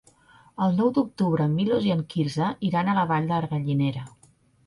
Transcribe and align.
El 0.67 0.71
nou 0.77 0.87
d'octubre 0.93 1.45
en 1.49 1.51
Milos 1.59 1.85
i 1.89 1.93
en 1.97 2.01
Quirze 2.13 2.49
iran 2.69 2.89
a 2.89 2.97
la 3.01 3.03
Vall 3.13 3.31
de 3.35 3.43
Gallinera. 3.53 4.09